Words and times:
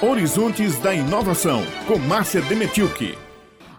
Horizontes 0.00 0.78
da 0.78 0.94
Inovação, 0.94 1.60
com 1.88 1.98
Márcia 1.98 2.40
Demetilke. 2.42 3.18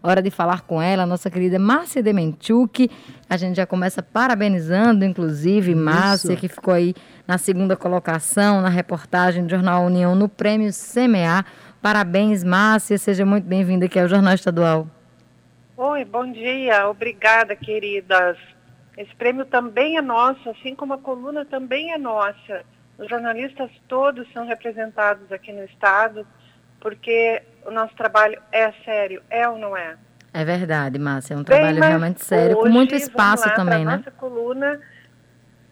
Hora 0.04 0.22
de 0.22 0.30
falar 0.30 0.64
com 0.64 0.82
ela, 0.82 1.06
nossa 1.06 1.30
querida 1.30 1.58
Márcia 1.58 2.04
Demetilke. 2.04 2.92
A 3.30 3.38
gente 3.38 3.56
já 3.56 3.66
começa 3.66 4.04
parabenizando, 4.04 5.06
inclusive, 5.06 5.74
Márcia, 5.74 6.34
Isso. 6.34 6.42
que 6.42 6.50
ficou 6.50 6.74
aí 6.74 6.94
na 7.26 7.38
segunda 7.38 7.78
colocação 7.78 8.60
na 8.60 8.68
reportagem 8.68 9.46
do 9.46 9.50
Jornal 9.50 9.86
União 9.86 10.14
no 10.14 10.28
Prêmio 10.28 10.70
CMA. 10.72 11.46
Parabéns, 11.82 12.44
Márcia. 12.44 12.98
Seja 12.98 13.26
muito 13.26 13.46
bem-vinda 13.46 13.86
aqui 13.86 13.98
ao 13.98 14.10
Jornal 14.10 14.34
Estadual. 14.34 14.88
Oi, 15.78 16.04
bom 16.04 16.30
dia. 16.30 16.90
Obrigada, 16.90 17.56
queridas. 17.56 18.38
Esse 18.98 19.16
prêmio 19.16 19.46
também 19.46 19.96
é 19.96 20.02
nosso, 20.02 20.50
assim 20.50 20.76
como 20.76 20.94
a 20.94 20.98
coluna 20.98 21.46
também 21.46 21.94
é 21.94 21.98
nossa. 21.98 22.66
Os 23.00 23.08
jornalistas 23.08 23.72
todos 23.88 24.30
são 24.34 24.46
representados 24.46 25.32
aqui 25.32 25.54
no 25.54 25.64
Estado, 25.64 26.28
porque 26.82 27.42
o 27.66 27.72
nosso 27.72 27.96
trabalho 27.96 28.42
é 28.52 28.74
sério, 28.84 29.24
é 29.30 29.48
ou 29.48 29.58
não 29.58 29.76
é? 29.76 29.98
É 30.34 30.44
verdade, 30.44 31.00
Márcia, 31.00 31.34
é 31.34 31.38
um 31.38 31.44
Bem, 31.44 31.46
trabalho 31.46 31.82
realmente 31.82 32.24
sério, 32.24 32.58
hoje, 32.58 32.68
com 32.68 32.70
muito 32.70 32.94
espaço 32.94 33.48
lá, 33.48 33.56
também, 33.56 33.86
né? 33.86 33.98
nossa 33.98 34.12
coluna, 34.12 34.82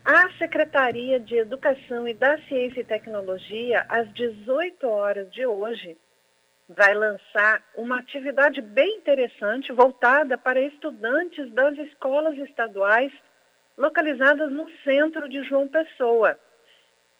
a 0.06 0.30
Secretaria 0.38 1.20
de 1.20 1.36
Educação 1.36 2.08
e 2.08 2.14
da 2.14 2.38
Ciência 2.48 2.80
e 2.80 2.86
Tecnologia, 2.86 3.86
às 3.90 4.12
18 4.14 4.88
horas 4.88 5.30
de 5.32 5.46
hoje, 5.46 5.98
vai 6.70 6.94
lançar 6.94 7.62
uma 7.76 8.00
atividade 8.00 8.62
bem 8.62 8.98
interessante 9.00 9.73
voltada 9.73 10.38
para 10.38 10.62
estudantes 10.62 11.52
das 11.52 11.78
escolas 11.78 12.38
estaduais 12.38 13.12
localizadas 13.78 14.50
no 14.50 14.66
centro 14.86 15.28
de 15.28 15.44
João 15.44 15.68
Pessoa. 15.68 16.38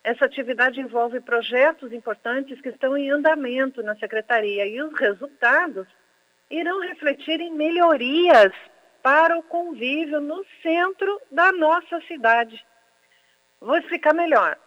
Essa 0.04 0.26
atividade 0.26 0.80
envolve 0.80 1.20
projetos 1.20 1.92
importantes 1.92 2.62
que 2.62 2.70
estão 2.70 2.98
em 2.98 3.12
andamento 3.12 3.84
na 3.84 3.96
secretaria 3.96 4.66
e 4.66 4.82
os 4.82 4.98
resultados 4.98 5.88
irão 6.50 6.80
refletir 6.82 7.42
em 7.42 7.52
melhorias 7.52 8.54
para 9.04 9.38
o 9.38 9.44
convívio 9.44 10.20
no 10.20 10.46
centro 10.62 11.22
da 11.32 11.52
nossa 11.52 12.00
cidade. 12.02 12.66
Vou 13.60 13.78
explicar 13.78 14.14
melhor. 14.14 14.58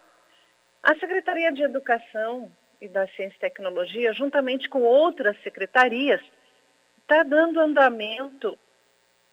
A 0.83 0.95
Secretaria 0.95 1.51
de 1.51 1.63
Educação 1.63 2.51
e 2.79 2.87
da 2.87 3.07
Ciência 3.09 3.35
e 3.37 3.39
Tecnologia, 3.39 4.13
juntamente 4.13 4.67
com 4.67 4.81
outras 4.81 5.39
secretarias, 5.43 6.21
está 6.99 7.23
dando 7.23 7.59
andamento 7.59 8.57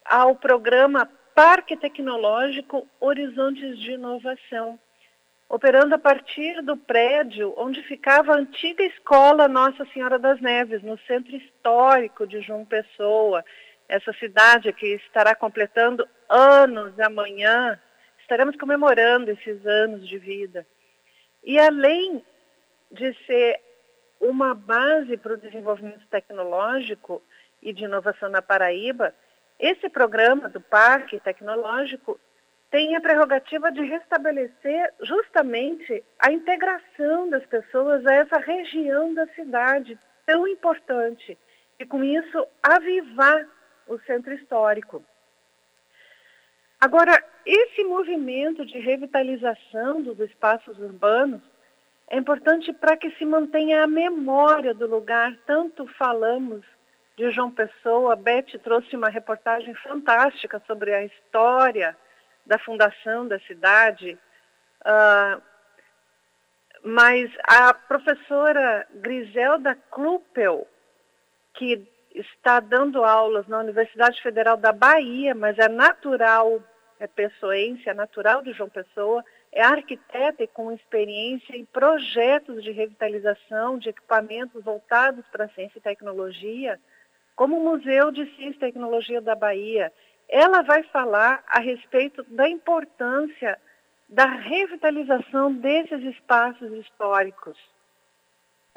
ao 0.04 0.36
programa 0.36 1.10
Parque 1.34 1.76
Tecnológico 1.76 2.86
Horizontes 3.00 3.78
de 3.78 3.92
Inovação 3.92 4.78
operando 5.48 5.94
a 5.94 5.98
partir 5.98 6.60
do 6.62 6.76
prédio 6.76 7.54
onde 7.56 7.82
ficava 7.82 8.32
a 8.32 8.36
antiga 8.36 8.82
escola 8.84 9.48
Nossa 9.48 9.84
Senhora 9.86 10.18
das 10.18 10.40
Neves, 10.40 10.82
no 10.82 10.98
centro 11.06 11.34
histórico 11.34 12.26
de 12.26 12.40
João 12.42 12.64
Pessoa, 12.64 13.44
essa 13.88 14.12
cidade 14.14 14.72
que 14.72 14.94
estará 14.96 15.34
completando 15.34 16.06
anos 16.28 16.98
amanhã. 17.00 17.80
Estaremos 18.20 18.56
comemorando 18.56 19.30
esses 19.30 19.66
anos 19.66 20.06
de 20.06 20.18
vida. 20.18 20.66
E 21.42 21.58
além 21.58 22.22
de 22.90 23.14
ser 23.24 23.58
uma 24.20 24.54
base 24.54 25.16
para 25.16 25.32
o 25.32 25.38
desenvolvimento 25.38 26.06
tecnológico 26.08 27.22
e 27.62 27.72
de 27.72 27.84
inovação 27.84 28.28
na 28.28 28.42
Paraíba, 28.42 29.14
esse 29.58 29.88
programa 29.88 30.48
do 30.48 30.60
Parque 30.60 31.18
Tecnológico 31.20 32.20
tem 32.70 32.94
a 32.96 33.00
prerrogativa 33.00 33.72
de 33.72 33.82
restabelecer 33.82 34.92
justamente 35.02 36.04
a 36.18 36.30
integração 36.30 37.30
das 37.30 37.44
pessoas 37.46 38.06
a 38.06 38.14
essa 38.14 38.38
região 38.38 39.14
da 39.14 39.26
cidade 39.28 39.98
tão 40.26 40.46
importante 40.46 41.38
e 41.78 41.86
com 41.86 42.04
isso 42.04 42.46
avivar 42.62 43.46
o 43.86 43.98
centro 44.00 44.34
histórico. 44.34 45.02
Agora, 46.80 47.24
esse 47.44 47.82
movimento 47.84 48.64
de 48.64 48.78
revitalização 48.78 50.02
dos 50.02 50.20
espaços 50.20 50.78
urbanos 50.78 51.42
é 52.10 52.18
importante 52.18 52.72
para 52.72 52.96
que 52.96 53.10
se 53.12 53.24
mantenha 53.24 53.82
a 53.82 53.86
memória 53.86 54.74
do 54.74 54.86
lugar. 54.86 55.34
Tanto 55.46 55.86
falamos 55.98 56.64
de 57.16 57.30
João 57.30 57.50
Pessoa, 57.50 58.12
a 58.12 58.16
Beth 58.16 58.58
trouxe 58.62 58.94
uma 58.94 59.08
reportagem 59.08 59.74
fantástica 59.74 60.62
sobre 60.66 60.94
a 60.94 61.04
história 61.04 61.96
da 62.48 62.58
fundação 62.58 63.28
da 63.28 63.38
cidade, 63.40 64.18
uh, 64.80 65.42
mas 66.82 67.30
a 67.44 67.74
professora 67.74 68.86
Griselda 68.94 69.76
Kluppel, 69.90 70.66
que 71.52 71.86
está 72.14 72.58
dando 72.58 73.04
aulas 73.04 73.46
na 73.46 73.58
Universidade 73.58 74.22
Federal 74.22 74.56
da 74.56 74.72
Bahia, 74.72 75.34
mas 75.34 75.58
é 75.58 75.68
natural, 75.68 76.62
é 76.98 77.06
pessoense, 77.06 77.86
é 77.86 77.92
natural 77.92 78.40
de 78.40 78.52
João 78.52 78.70
Pessoa, 78.70 79.22
é 79.52 79.62
arquiteta 79.62 80.42
e 80.42 80.48
com 80.48 80.72
experiência 80.72 81.54
em 81.54 81.66
projetos 81.66 82.64
de 82.64 82.70
revitalização 82.70 83.78
de 83.78 83.90
equipamentos 83.90 84.64
voltados 84.64 85.24
para 85.30 85.44
a 85.44 85.48
ciência 85.50 85.78
e 85.78 85.82
tecnologia, 85.82 86.80
como 87.36 87.58
o 87.58 87.64
Museu 87.64 88.10
de 88.10 88.24
Ciência 88.36 88.56
e 88.56 88.60
Tecnologia 88.60 89.20
da 89.20 89.34
Bahia 89.34 89.92
ela 90.28 90.62
vai 90.62 90.82
falar 90.84 91.42
a 91.46 91.60
respeito 91.60 92.22
da 92.24 92.48
importância 92.48 93.58
da 94.08 94.26
revitalização 94.26 95.52
desses 95.52 96.02
espaços 96.02 96.72
históricos. 96.72 97.58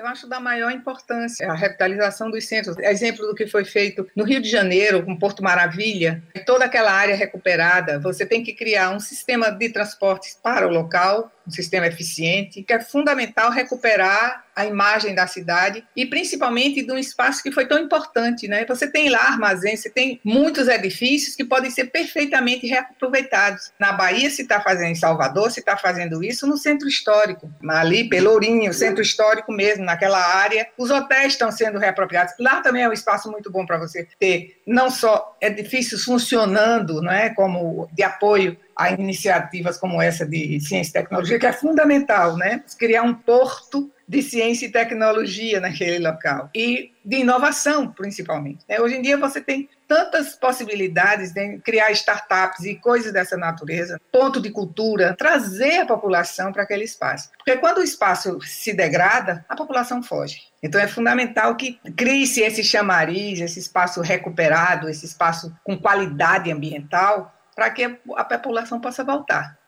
Eu 0.01 0.07
acho 0.07 0.27
da 0.27 0.39
maior 0.39 0.71
importância 0.71 1.47
a 1.47 1.53
revitalização 1.53 2.31
dos 2.31 2.47
centros. 2.47 2.75
Exemplo 2.79 3.27
do 3.27 3.35
que 3.35 3.45
foi 3.45 3.63
feito 3.63 4.09
no 4.15 4.23
Rio 4.23 4.41
de 4.41 4.49
Janeiro, 4.49 5.05
com 5.05 5.15
Porto 5.15 5.43
Maravilha, 5.43 6.23
toda 6.43 6.65
aquela 6.65 6.91
área 6.91 7.15
recuperada, 7.15 7.99
você 7.99 8.25
tem 8.25 8.43
que 8.43 8.51
criar 8.51 8.89
um 8.89 8.99
sistema 8.99 9.51
de 9.51 9.69
transportes 9.69 10.35
para 10.41 10.67
o 10.67 10.71
local, 10.71 11.31
um 11.47 11.51
sistema 11.51 11.85
eficiente, 11.85 12.63
que 12.63 12.73
é 12.73 12.79
fundamental 12.79 13.51
recuperar 13.51 14.43
a 14.55 14.65
imagem 14.65 15.15
da 15.15 15.27
cidade 15.27 15.83
e 15.95 16.05
principalmente 16.05 16.83
de 16.83 16.91
um 16.91 16.97
espaço 16.97 17.41
que 17.41 17.51
foi 17.51 17.65
tão 17.65 17.79
importante, 17.79 18.47
né? 18.47 18.65
Você 18.65 18.87
tem 18.87 19.09
lá 19.09 19.19
armazém, 19.19 19.75
você 19.75 19.89
tem 19.89 20.19
muitos 20.23 20.67
edifícios 20.67 21.35
que 21.35 21.45
podem 21.45 21.71
ser 21.71 21.85
perfeitamente 21.85 22.67
reaproveitados. 22.67 23.71
Na 23.79 23.93
Bahia 23.93 24.29
se 24.29 24.41
está 24.41 24.59
fazendo, 24.59 24.91
em 24.91 24.95
Salvador 24.95 25.51
se 25.51 25.61
está 25.61 25.77
fazendo 25.77 26.23
isso 26.23 26.45
no 26.45 26.57
centro 26.57 26.87
histórico, 26.87 27.51
ali 27.69 28.09
Pelourinho, 28.09 28.73
centro 28.73 29.01
histórico 29.01 29.51
mesmo, 29.51 29.85
naquela 29.91 30.19
área. 30.19 30.67
Os 30.77 30.89
hotéis 30.89 31.33
estão 31.33 31.51
sendo 31.51 31.77
reapropriados. 31.77 32.33
Lá 32.39 32.61
também 32.61 32.83
é 32.83 32.89
um 32.89 32.93
espaço 32.93 33.29
muito 33.29 33.51
bom 33.51 33.65
para 33.65 33.77
você 33.77 34.07
ter 34.19 34.61
não 34.65 34.89
só 34.89 35.37
edifícios 35.41 36.03
funcionando, 36.03 37.01
não 37.01 37.11
é, 37.11 37.29
como 37.29 37.89
de 37.91 38.03
apoio 38.03 38.57
a 38.75 38.91
iniciativas 38.91 39.77
como 39.77 40.01
essa 40.01 40.25
de 40.25 40.59
ciência 40.59 40.89
e 40.89 40.93
tecnologia, 40.93 41.37
que 41.37 41.45
é 41.45 41.53
fundamental, 41.53 42.35
né? 42.37 42.63
Criar 42.79 43.03
um 43.03 43.13
porto 43.13 43.91
de 44.11 44.21
ciência 44.21 44.65
e 44.65 44.71
tecnologia 44.71 45.61
naquele 45.61 46.05
local 46.05 46.49
e 46.53 46.91
de 47.03 47.19
inovação, 47.19 47.87
principalmente. 47.87 48.59
Né? 48.67 48.77
Hoje 48.77 48.97
em 48.97 49.01
dia 49.01 49.17
você 49.17 49.39
tem 49.39 49.69
tantas 49.87 50.35
possibilidades 50.35 51.31
de 51.31 51.59
criar 51.59 51.91
startups 51.91 52.65
e 52.65 52.75
coisas 52.75 53.13
dessa 53.13 53.37
natureza, 53.37 54.01
ponto 54.11 54.41
de 54.41 54.51
cultura, 54.51 55.15
trazer 55.17 55.79
a 55.79 55.85
população 55.85 56.51
para 56.51 56.63
aquele 56.63 56.83
espaço. 56.83 57.29
Porque 57.37 57.55
quando 57.55 57.77
o 57.77 57.83
espaço 57.83 58.37
se 58.41 58.73
degrada, 58.73 59.45
a 59.47 59.55
população 59.55 60.03
foge. 60.03 60.41
Então 60.61 60.81
é 60.81 60.89
fundamental 60.89 61.55
que 61.55 61.79
crie-se 61.95 62.41
esse 62.41 62.65
chamariz, 62.65 63.39
esse 63.39 63.59
espaço 63.59 64.01
recuperado, 64.01 64.89
esse 64.89 65.05
espaço 65.05 65.55
com 65.63 65.77
qualidade 65.77 66.51
ambiental, 66.51 67.33
para 67.55 67.69
que 67.69 67.97
a 68.17 68.25
população 68.25 68.81
possa 68.81 69.05
voltar. 69.05 69.60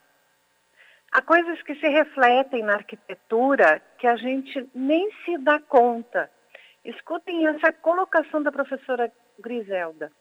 Há 1.13 1.22
coisas 1.22 1.62
que 1.62 1.75
se 1.75 1.88
refletem 1.88 2.63
na 2.63 2.74
arquitetura 2.74 3.79
que 4.00 4.07
a 4.07 4.16
gente 4.16 4.68
nem 4.74 5.07
se 5.24 5.38
dá 5.38 5.59
conta. 5.59 6.28
Escutem 6.83 7.45
essa 7.45 7.71
colocação 7.71 8.42
da 8.42 8.51
professora 8.51 9.12
Griselda. 9.39 10.12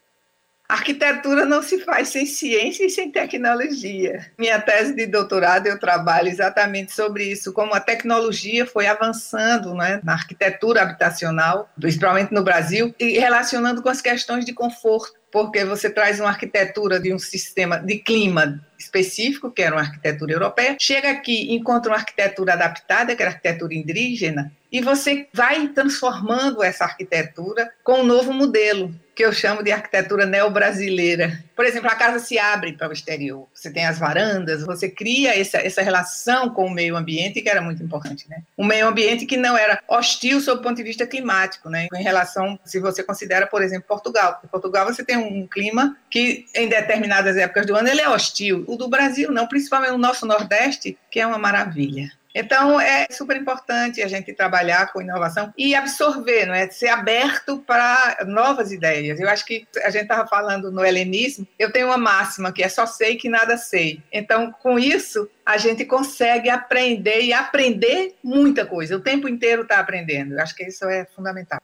Arquitetura 0.68 1.46
não 1.46 1.62
se 1.62 1.80
faz 1.80 2.10
sem 2.10 2.26
ciência 2.26 2.84
e 2.84 2.90
sem 2.90 3.10
tecnologia. 3.10 4.30
Minha 4.38 4.60
tese 4.60 4.94
de 4.94 5.06
doutorado 5.06 5.66
eu 5.66 5.80
trabalho 5.80 6.28
exatamente 6.28 6.92
sobre 6.92 7.24
isso, 7.24 7.54
como 7.54 7.72
a 7.72 7.80
tecnologia 7.80 8.66
foi 8.66 8.86
avançando 8.86 9.74
né, 9.74 9.98
na 10.04 10.12
arquitetura 10.12 10.82
habitacional, 10.82 11.70
principalmente 11.80 12.34
no 12.34 12.44
Brasil, 12.44 12.94
e 13.00 13.18
relacionando 13.18 13.82
com 13.82 13.88
as 13.88 14.02
questões 14.02 14.44
de 14.44 14.52
conforto 14.52 15.22
porque 15.32 15.64
você 15.64 15.88
traz 15.88 16.20
uma 16.20 16.28
arquitetura 16.28 17.00
de 17.00 17.12
um 17.12 17.18
sistema 17.18 17.78
de 17.78 17.96
clima 17.98 18.62
específico, 18.82 19.50
que 19.50 19.62
era 19.62 19.74
uma 19.74 19.82
arquitetura 19.82 20.32
europeia, 20.32 20.76
chega 20.78 21.10
aqui, 21.10 21.52
encontra 21.52 21.90
uma 21.90 21.98
arquitetura 21.98 22.54
adaptada, 22.54 23.14
que 23.14 23.22
era 23.22 23.30
arquitetura 23.30 23.74
indígena, 23.74 24.52
e 24.72 24.80
você 24.80 25.28
vai 25.32 25.68
transformando 25.68 26.62
essa 26.62 26.84
arquitetura 26.84 27.70
com 27.84 28.00
um 28.00 28.06
novo 28.06 28.32
modelo, 28.32 28.94
que 29.14 29.22
eu 29.22 29.32
chamo 29.32 29.62
de 29.62 29.70
arquitetura 29.70 30.24
neo-brasileira. 30.24 31.44
Por 31.54 31.66
exemplo, 31.66 31.90
a 31.90 31.94
casa 31.94 32.18
se 32.18 32.38
abre 32.38 32.72
para 32.72 32.88
o 32.88 32.92
exterior, 32.92 33.46
você 33.52 33.70
tem 33.70 33.84
as 33.84 33.98
varandas, 33.98 34.64
você 34.64 34.88
cria 34.88 35.38
essa, 35.38 35.58
essa 35.58 35.82
relação 35.82 36.48
com 36.48 36.64
o 36.64 36.70
meio 36.70 36.96
ambiente, 36.96 37.42
que 37.42 37.48
era 37.48 37.60
muito 37.60 37.82
importante. 37.82 38.26
Né? 38.28 38.42
Um 38.56 38.64
meio 38.64 38.88
ambiente 38.88 39.26
que 39.26 39.36
não 39.36 39.56
era 39.56 39.78
hostil 39.86 40.40
sob 40.40 40.60
o 40.60 40.62
ponto 40.62 40.76
de 40.76 40.82
vista 40.82 41.06
climático, 41.06 41.68
né? 41.68 41.88
em 41.92 42.02
relação, 42.02 42.58
se 42.64 42.80
você 42.80 43.02
considera, 43.02 43.46
por 43.46 43.62
exemplo, 43.62 43.86
Portugal. 43.86 44.40
Em 44.42 44.48
Portugal 44.48 44.86
você 44.86 45.04
tem 45.04 45.18
um 45.18 45.46
clima 45.46 45.96
que, 46.08 46.46
em 46.54 46.68
determinadas 46.68 47.36
épocas 47.36 47.66
do 47.66 47.76
ano, 47.76 47.88
ele 47.88 48.00
é 48.00 48.08
hostil. 48.08 48.64
O 48.72 48.76
do 48.78 48.88
Brasil 48.88 49.30
não, 49.30 49.46
principalmente 49.46 49.90
no 49.90 49.98
nosso 49.98 50.24
Nordeste, 50.24 50.96
que 51.10 51.20
é 51.20 51.26
uma 51.26 51.36
maravilha. 51.36 52.10
Então, 52.34 52.80
é 52.80 53.06
super 53.10 53.36
importante 53.36 54.00
a 54.00 54.08
gente 54.08 54.32
trabalhar 54.32 54.90
com 54.90 55.02
inovação 55.02 55.52
e 55.58 55.74
absorver, 55.74 56.46
não 56.46 56.54
é? 56.54 56.66
ser 56.70 56.88
aberto 56.88 57.58
para 57.58 58.24
novas 58.26 58.72
ideias. 58.72 59.20
Eu 59.20 59.28
acho 59.28 59.44
que 59.44 59.68
a 59.84 59.90
gente 59.90 60.04
estava 60.04 60.26
falando 60.26 60.72
no 60.72 60.82
helenismo, 60.82 61.46
eu 61.58 61.70
tenho 61.70 61.88
uma 61.88 61.98
máxima 61.98 62.50
que 62.50 62.62
é 62.62 62.68
só 62.70 62.86
sei 62.86 63.16
que 63.16 63.28
nada 63.28 63.58
sei. 63.58 64.02
Então, 64.10 64.50
com 64.50 64.78
isso, 64.78 65.28
a 65.44 65.58
gente 65.58 65.84
consegue 65.84 66.48
aprender 66.48 67.20
e 67.20 67.34
aprender 67.34 68.14
muita 68.24 68.64
coisa. 68.64 68.96
O 68.96 69.00
tempo 69.00 69.28
inteiro 69.28 69.64
está 69.64 69.78
aprendendo. 69.80 70.32
Eu 70.32 70.40
acho 70.40 70.56
que 70.56 70.64
isso 70.64 70.86
é 70.86 71.04
fundamental. 71.04 71.60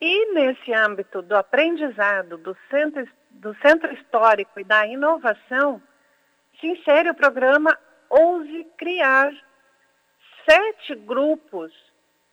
E 0.00 0.34
nesse 0.34 0.70
âmbito 0.72 1.22
do 1.22 1.34
aprendizado, 1.34 2.36
do 2.36 2.54
centro, 2.70 3.08
do 3.38 3.54
centro 3.56 3.92
histórico 3.94 4.58
e 4.58 4.64
da 4.64 4.86
inovação, 4.86 5.80
se 6.60 6.66
insere 6.66 7.10
o 7.10 7.14
programa 7.14 7.76
ouse 8.10 8.66
criar 8.76 9.32
sete 10.48 10.94
grupos 10.94 11.72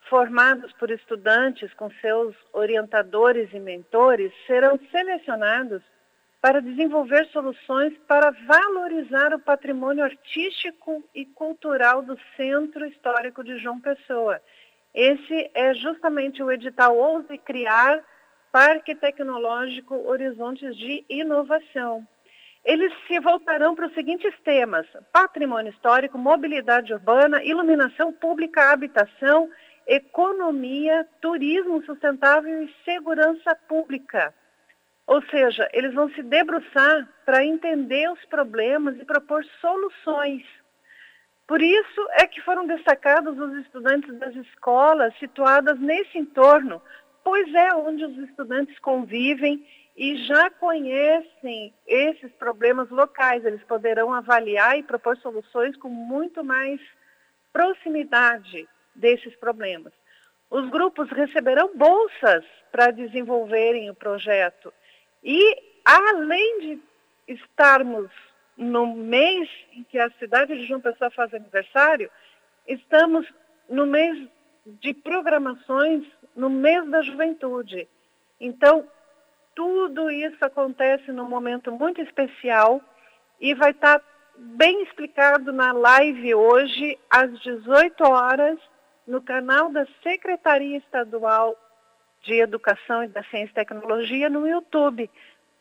formados 0.10 0.72
por 0.74 0.90
estudantes 0.90 1.74
com 1.74 1.90
seus 2.02 2.36
orientadores 2.54 3.52
e 3.54 3.60
mentores 3.60 4.32
serão 4.48 4.80
selecionados 4.92 5.82
para 6.42 6.62
desenvolver 6.62 7.26
soluções 7.28 7.94
para 8.08 8.32
valorizar 8.48 9.34
o 9.34 9.40
patrimônio 9.40 10.04
artístico 10.04 11.04
e 11.14 11.26
cultural 11.26 12.04
do 12.04 12.18
Centro 12.38 12.86
Histórico 12.86 13.44
de 13.44 13.58
João 13.58 13.80
Pessoa. 13.80 14.40
Esse 14.94 15.52
é 15.54 15.74
justamente 15.74 16.42
o 16.42 16.52
edital 16.52 16.96
Ouse 16.96 17.38
Criar 17.40 18.04
Parque 18.56 18.96
Tecnológico 18.96 20.08
Horizontes 20.08 20.78
de 20.78 21.04
Inovação 21.10 22.08
eles 22.64 22.94
se 23.06 23.20
voltarão 23.20 23.76
para 23.76 23.88
os 23.88 23.94
seguintes 23.94 24.34
temas: 24.46 24.88
patrimônio 25.12 25.74
histórico, 25.74 26.18
mobilidade 26.18 26.94
urbana, 26.94 27.44
iluminação 27.44 28.14
pública, 28.14 28.72
habitação, 28.72 29.50
economia, 29.86 31.06
turismo 31.20 31.84
sustentável 31.84 32.64
e 32.64 32.74
segurança 32.86 33.54
pública. 33.68 34.34
Ou 35.06 35.22
seja, 35.24 35.68
eles 35.74 35.94
vão 35.94 36.10
se 36.12 36.24
debruçar 36.24 37.10
para 37.26 37.44
entender 37.44 38.10
os 38.10 38.24
problemas 38.24 38.98
e 38.98 39.04
propor 39.04 39.44
soluções. 39.60 40.44
Por 41.46 41.62
isso 41.62 42.08
é 42.14 42.26
que 42.26 42.42
foram 42.42 42.66
destacados 42.66 43.38
os 43.38 43.54
estudantes 43.58 44.18
das 44.18 44.34
escolas 44.34 45.14
situadas 45.20 45.78
nesse 45.78 46.18
entorno, 46.18 46.82
pois 47.26 47.52
é 47.56 47.74
onde 47.74 48.06
os 48.06 48.18
estudantes 48.30 48.78
convivem 48.78 49.68
e 49.98 50.16
já 50.26 50.48
conhecem 50.52 51.74
esses 51.88 52.32
problemas 52.34 52.88
locais. 52.92 53.44
Eles 53.44 53.64
poderão 53.64 54.14
avaliar 54.14 54.78
e 54.78 54.84
propor 54.84 55.18
soluções 55.18 55.76
com 55.76 55.90
muito 55.90 56.44
mais 56.44 56.80
proximidade 57.52 58.70
desses 58.94 59.36
problemas. 59.38 59.92
Os 60.52 60.70
grupos 60.70 61.10
receberão 61.10 61.76
bolsas 61.76 62.46
para 62.72 62.92
desenvolverem 62.92 63.90
o 63.90 63.96
projeto. 63.96 64.72
E, 65.24 65.58
além 65.84 66.60
de 66.60 66.82
estarmos 67.28 68.12
no 68.56 68.96
mês 68.96 69.50
em 69.74 69.84
que 69.84 69.98
a 69.98 70.12
cidade 70.20 70.56
de 70.56 70.68
João 70.68 70.80
Pessoa 70.80 71.10
faz 71.10 71.34
aniversário, 71.34 72.12
estamos 72.68 73.28
no 73.68 73.88
mês 73.88 74.30
de 74.66 74.94
programações, 74.94 76.04
no 76.36 76.50
mês 76.50 76.90
da 76.90 77.02
juventude. 77.02 77.88
Então, 78.40 78.88
tudo 79.56 80.10
isso 80.12 80.44
acontece 80.44 81.12
num 81.12 81.30
momento 81.30 81.72
muito 81.72 82.02
especial 82.02 82.82
e 83.40 83.54
vai 83.54 83.72
estar 83.72 84.02
bem 84.38 84.84
explicado 84.84 85.54
na 85.54 85.72
live 85.72 86.36
hoje, 86.36 87.00
às 87.10 87.40
18 87.40 88.04
horas, 88.04 88.60
no 89.08 89.22
canal 89.22 89.70
da 89.72 89.86
Secretaria 90.04 90.78
Estadual 90.78 91.56
de 92.24 92.34
Educação 92.34 93.04
e 93.04 93.08
da 93.08 93.24
Ciência 93.24 93.52
e 93.52 93.56
Tecnologia 93.56 94.30
no 94.30 94.48
YouTube. 94.48 95.10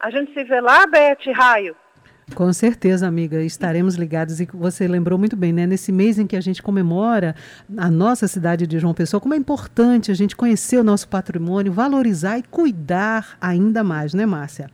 A 0.00 0.10
gente 0.10 0.32
se 0.32 0.42
vê 0.44 0.60
lá, 0.60 0.86
Beth 0.86 1.30
Raio. 1.32 1.76
Com 2.32 2.52
certeza, 2.52 3.06
amiga, 3.06 3.42
estaremos 3.42 3.96
ligados 3.96 4.40
e 4.40 4.46
você 4.46 4.88
lembrou 4.88 5.18
muito 5.18 5.36
bem, 5.36 5.52
né? 5.52 5.66
Nesse 5.66 5.92
mês 5.92 6.18
em 6.18 6.26
que 6.26 6.36
a 6.36 6.40
gente 6.40 6.62
comemora 6.62 7.34
a 7.76 7.90
nossa 7.90 8.26
cidade 8.26 8.66
de 8.66 8.78
João 8.78 8.94
Pessoa, 8.94 9.20
como 9.20 9.34
é 9.34 9.36
importante 9.36 10.10
a 10.10 10.14
gente 10.14 10.34
conhecer 10.34 10.78
o 10.78 10.84
nosso 10.84 11.06
patrimônio, 11.08 11.72
valorizar 11.72 12.38
e 12.38 12.42
cuidar 12.42 13.36
ainda 13.40 13.84
mais, 13.84 14.14
né, 14.14 14.24
Márcia? 14.24 14.70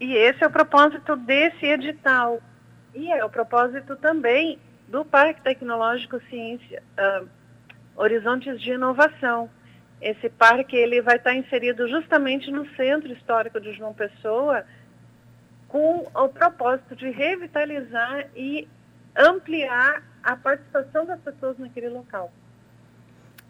E 0.00 0.14
esse 0.14 0.42
é 0.42 0.46
o 0.46 0.50
propósito 0.50 1.16
desse 1.16 1.66
edital. 1.66 2.40
E 2.94 3.12
é 3.12 3.22
o 3.24 3.28
propósito 3.28 3.94
também 3.96 4.58
do 4.88 5.04
Parque 5.04 5.42
Tecnológico 5.42 6.18
Ciência, 6.30 6.82
uh, 6.98 7.28
Horizontes 7.94 8.60
de 8.60 8.72
Inovação. 8.72 9.50
Esse 10.00 10.28
parque 10.28 10.76
ele 10.76 11.02
vai 11.02 11.16
estar 11.16 11.34
inserido 11.34 11.88
justamente 11.88 12.50
no 12.50 12.66
Centro 12.74 13.12
Histórico 13.12 13.60
de 13.60 13.72
João 13.74 13.94
Pessoa, 13.94 14.64
com 15.68 16.06
o 16.14 16.28
propósito 16.28 16.94
de 16.96 17.10
revitalizar 17.10 18.26
e 18.34 18.68
ampliar 19.16 20.02
a 20.22 20.36
participação 20.36 21.06
das 21.06 21.20
pessoas 21.20 21.58
naquele 21.58 21.88
local. 21.88 22.32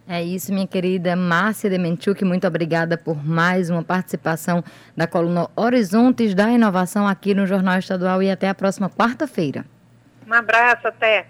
É 0.08 0.22
isso, 0.22 0.52
minha 0.52 0.68
querida 0.68 1.16
Márcia 1.16 1.68
Dementiuk, 1.68 2.24
muito 2.24 2.46
obrigada 2.46 2.96
por 2.96 3.26
mais 3.26 3.70
uma 3.70 3.82
participação 3.82 4.62
da 4.96 5.04
coluna 5.04 5.48
Horizontes 5.56 6.32
da 6.32 6.48
Inovação 6.48 7.08
aqui 7.08 7.34
no 7.34 7.44
Jornal 7.44 7.78
Estadual 7.78 8.22
e 8.22 8.30
até 8.30 8.48
a 8.48 8.54
próxima 8.54 8.88
quarta-feira. 8.88 9.64
Um 10.24 10.32
abraço, 10.32 10.86
até. 10.86 11.26